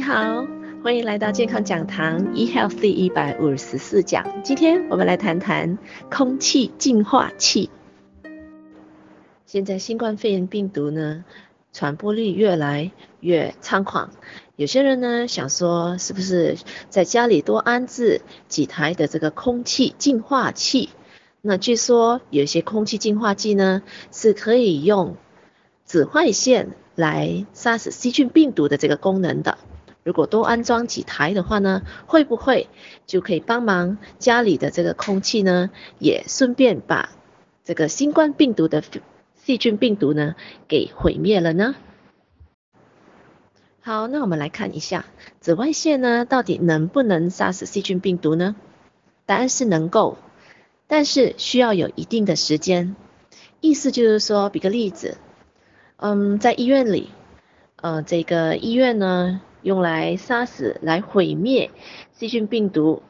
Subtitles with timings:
[0.00, 0.46] 你好，
[0.82, 4.42] 欢迎来到健康讲堂 eHealthy 一百五十四讲。
[4.42, 5.76] 今天我们来谈谈
[6.10, 7.68] 空气净化器。
[9.44, 11.26] 现在新冠肺炎病毒呢，
[11.74, 14.08] 传播力越来越猖狂。
[14.56, 16.56] 有些人呢想说，是不是
[16.88, 20.88] 在家里多安置几台的这个空气净化器？
[21.42, 25.18] 那据说有些空气净化器呢是可以用
[25.84, 29.58] 紫外线来杀死细菌病毒的这个功能的。
[30.02, 32.68] 如果多安装几台的话呢，会不会
[33.06, 37.10] 就可以帮忙家里的这个空气呢，也顺便把
[37.64, 38.82] 这个新冠病毒的
[39.34, 40.34] 细菌病毒呢
[40.68, 41.74] 给毁灭了呢？
[43.82, 45.06] 好，那我们来看一下
[45.40, 48.56] 紫外线呢，到底能不能杀死细菌病毒呢？
[49.26, 50.18] 答案是能够，
[50.86, 52.96] 但是需要有一定的时间。
[53.60, 55.18] 意思就是说，比个例子，
[55.96, 57.10] 嗯，在医院里，
[57.76, 61.70] 呃，这个医院呢，用来杀死、来毁灭
[62.12, 63.02] 细菌病毒，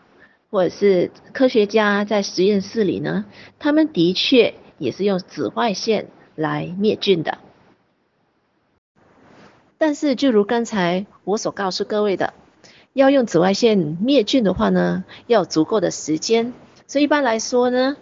[0.51, 3.25] 或者是科学家在实验室里呢，
[3.59, 7.39] 他们的确也是用紫外线来灭菌的。
[9.79, 12.35] 但是，就如刚才我所告诉各位的，
[12.93, 16.53] 要用紫外线灭菌的话呢，要足够的时间。
[16.87, 17.97] 所以一般来说呢，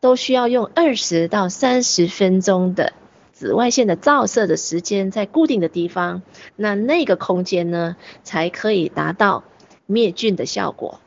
[0.00, 2.94] 都需要用二十到三十分钟的
[3.42, 6.22] 紫外线的照射的时间，在固定的地方，
[6.54, 9.42] 那那个空间呢，才可以达到
[9.84, 11.00] 灭菌的效果。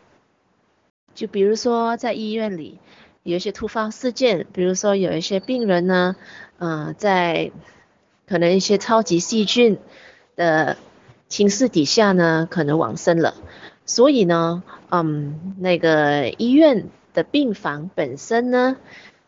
[1.14, 2.78] 就比如说在医院里
[3.24, 6.18] 有一些突发事件，比如说有一些病人呢，
[6.58, 7.54] 嗯、在
[8.28, 9.78] 可能一些超级细菌
[10.36, 10.76] 的
[11.30, 13.34] 侵蚀底下呢，可能往生了。
[13.86, 18.76] 所以呢，嗯，那个医院的病房本身呢，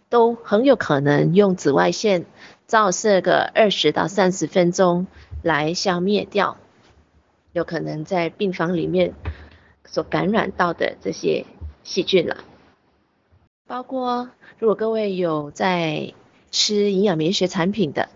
[0.10, 2.26] 都很有可能用紫外线
[2.68, 5.08] 照射个二十到三十分钟
[5.42, 6.58] 来消灭掉，
[7.54, 9.14] 有可能在病房里面
[9.86, 11.46] 所感染到的这些
[11.84, 12.38] 细菌了。
[13.66, 14.30] 包括
[14.60, 16.14] 如果各位有在
[16.52, 18.10] 吃营养免疫学产品的。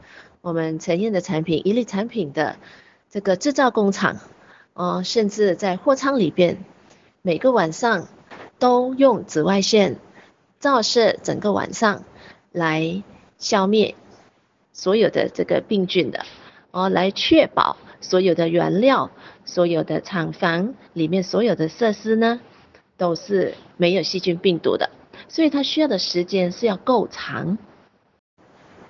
[0.43, 2.55] 我们成验的产品，一类产品的
[3.11, 4.17] 这个制造工厂，
[4.73, 6.65] 哦，甚至在货仓里边，
[7.21, 8.07] 每个晚上
[8.57, 9.97] 都用紫外线
[10.61, 12.03] 照射整个晚上，
[12.51, 13.03] 来
[13.39, 13.95] 消灭
[14.71, 16.23] 所有的这个病菌的，
[16.69, 19.09] 哦，来确保所有的原料、
[19.43, 22.39] 所有的厂房里面所有的设施呢，
[22.95, 24.91] 都是没有细菌病毒的，
[25.27, 27.57] 所以它需要的时间是要够长。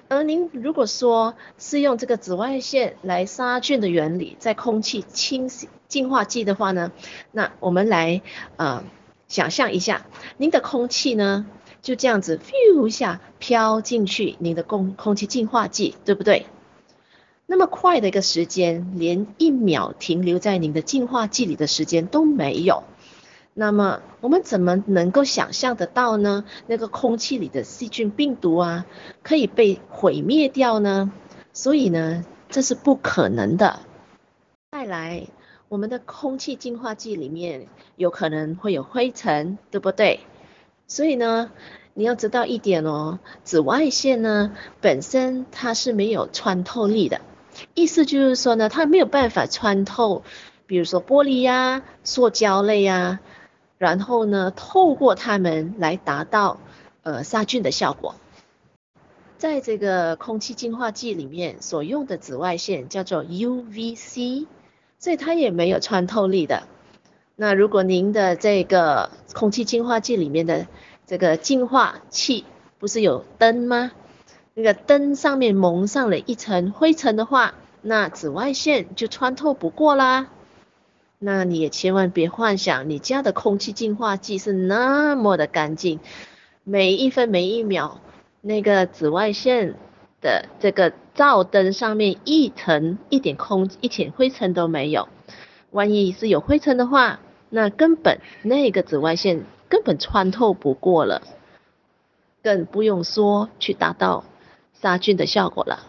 [0.10, 6.92] 而您如果说是用这个紫外线来杀菌的原理，在空气清洗净化剂的话呢，
[7.32, 8.22] 那我们来
[8.58, 8.84] 呃
[9.30, 10.06] 想象一下，
[10.36, 11.46] 您的空气呢
[11.82, 16.46] 就这样子咻一下飘进去您的空空气净化剂，对不对？
[17.48, 22.84] 那么快的一个时间，连一秒停留在您的净化剂里的时间都没有。
[23.54, 26.46] 那么我们怎么能够想象得到呢？
[26.68, 28.86] 那个空气里的细菌病毒啊，
[29.24, 31.12] 可以被毁灭掉呢？
[31.52, 33.80] 所以呢，这是不可能的。
[34.72, 35.28] 再来，
[35.68, 37.68] 我们的空气净化剂里面
[37.98, 40.22] 有可能会有灰尘，对不对？
[40.92, 41.52] 所以呢，
[41.94, 47.22] 你要知道一点哦，紫外线呢本身它是没有穿透力的，
[47.74, 50.24] 意思就是说呢，它没有办法穿透，
[50.66, 53.22] 比如说玻璃呀、塑胶类呀。
[53.78, 56.60] 然后呢，透过它们来达到
[57.04, 58.16] 呃杀菌的效果。
[59.38, 64.46] 在这个空气净化剂里面所用的紫外线叫做 UVC，
[65.00, 66.64] 所以它也没有穿透力的。
[67.36, 70.68] 那如果您的这个空气净化器里面的
[71.08, 72.46] 这个净化器
[72.78, 73.92] 不是有灯吗？
[74.54, 80.28] 那个灯上面蒙上了一层灰尘的话，那紫外线就穿透不过啦。
[81.20, 86.00] 那你也千万别幻想你家的空气净化器是那么的干净，
[86.64, 88.02] 每一分每一秒，
[88.42, 89.76] 那个紫外线
[90.20, 95.08] 的这个照灯上面一层一点空一点灰尘都没有。
[95.72, 97.20] 万一是有灰尘的话，
[97.50, 101.22] 那根本那个紫外线根本穿透不过了，
[102.44, 104.24] 更不用说去达到
[104.74, 105.88] 杀菌的效果了。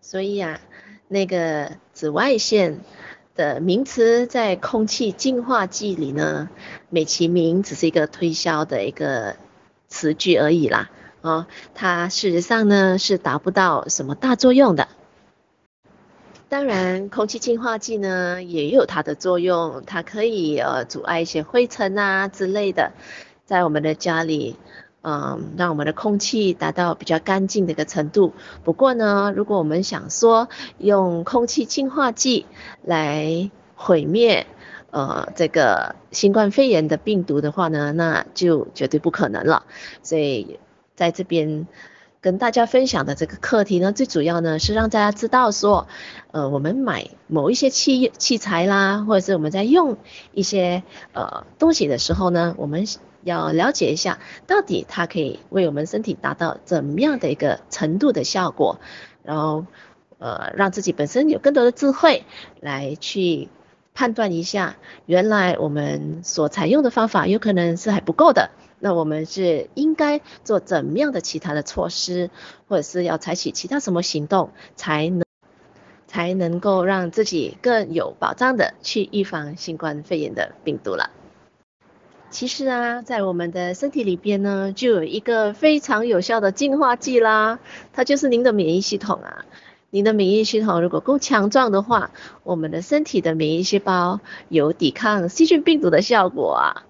[0.00, 0.60] 所以呀、
[1.08, 2.80] 那个紫外线。
[3.36, 6.50] 的名词在空气净化剂里呢，
[6.88, 9.34] 美其名只是一个推销的一个
[9.88, 10.88] 词句而已啦，
[11.20, 14.86] 哦，它事实上呢是达不到什么大作用的。
[16.54, 22.92] 当然，空气净化剂呢也有它的作用，它可以呃阻碍一些灰尘啊之类的，
[23.44, 24.54] 在我们的家里
[25.02, 28.34] 嗯，让我们的空气达到比较干净的一个程度。
[28.62, 30.48] 不过呢，如果我们想说
[30.78, 32.46] 用空气净化剂
[32.84, 34.46] 来毁灭
[34.92, 39.64] 呃这个新冠肺炎的病毒的话呢，那就绝对不可能了。
[40.04, 40.60] 所以
[40.94, 41.66] 在这边
[42.24, 45.86] 跟大家分享的这个课题呢，最主要呢是让大家知道说，
[46.32, 49.98] 呃，我们买某一些器器材啦，或者是我们在用
[50.32, 50.82] 一些
[51.12, 52.86] 呃东西的时候呢，我们。
[53.24, 58.80] 要了解一下，到底它可以为我们身体达到怎么样的一个程度的效果，
[59.22, 59.64] 然后
[60.18, 62.26] 呃让自己本身有更多的智慧
[62.60, 63.48] 来去
[63.94, 68.50] 判断一下，原来我们所采用的方法有可能是还不够的，
[68.84, 72.28] 那我们是应该做怎么样的其他的措施，
[72.68, 75.24] 或者是要采取其他什么行动，才能
[76.06, 81.08] 才能够让自己更有保障的去预防新冠肺炎的病毒了。
[82.28, 87.60] 其实啊，在我们的身体里边呢，就有一个非常有效的净化剂啦，
[87.94, 89.46] 它就是您的免疫系统啊。
[89.88, 92.10] 您的免疫系统如果够强壮的话，
[92.42, 94.20] 我们的身体的免疫细胞
[94.50, 96.84] 有抵抗细菌病毒的效果啊。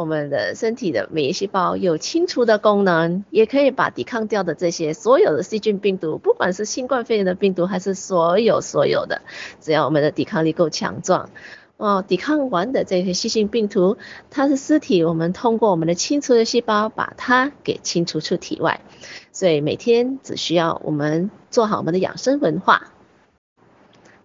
[0.00, 9.20] 我们的身体的免疫细胞有清除的功能，也可以把抵抗掉的这些所有的细菌病毒，不管是新冠肺炎的病毒，还是所有所有的，
[9.60, 11.28] 只要我们的抵抗力够强壮。
[11.76, 13.98] 哦，抵抗完的这些细菌病毒，
[14.30, 18.80] 它是尸体，我们通过我们的清除的细胞把它给清除出体外。
[19.32, 22.92] 所以每天只需要我们做好我们的养生文化，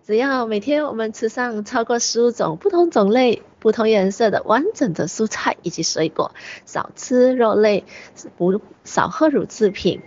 [0.06, 6.36] 只要每天我们吃上超过十五种不同种类、不同颜色的完整的蔬菜以及水果，
[6.66, 7.86] 少吃肉类，
[8.38, 10.04] 不少喝乳制品。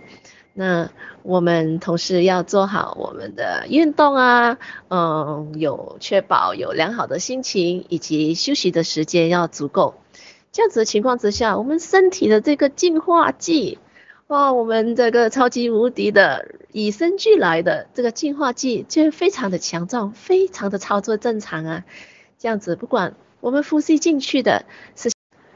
[0.55, 0.91] 那
[1.25, 4.59] 我们同时要做好我们的运动啊，
[4.89, 9.95] 嗯，有确保有良好的心情以及休息的时间要足够。
[10.53, 13.79] 这样子的情况之下，我们身体的这个净化剂，
[14.29, 21.85] 哇，我们这个超级无敌的与生俱来的这个净化剂就非常的强壮，非常的操作正常啊。
[22.39, 25.11] 这样子，不管我们呼吸进去的是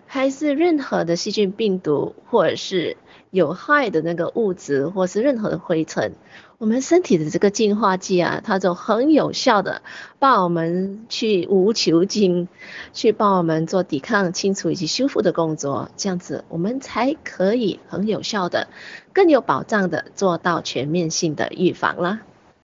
[0.07, 2.97] 还是任何的细菌、病毒，或者是。
[3.33, 6.13] 有害的那个物质，或是任何的灰尘，
[6.59, 9.81] 我们身体的这个净化剂啊，它就很有效的
[10.19, 12.47] 帮我们去无球菌，
[12.93, 18.69] 去帮我们做抵抗、清除以及修复的工作，这样子我们才可以很有效的、
[19.15, 22.21] 更有保障的做到全面性的预防啦。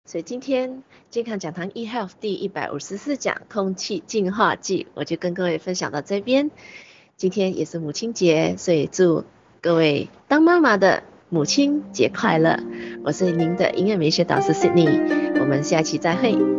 [0.06, 6.50] 所以今天健康讲堂 eHealth 第一百五十四讲空气净化剂，我就跟各位分享到这边。
[7.18, 9.24] 今天也是母亲节，所以祝。
[9.66, 12.60] 各位当妈妈的母亲节快乐！
[13.02, 16.55] 我是您的音乐美学导师 Sydney，我们下期再会。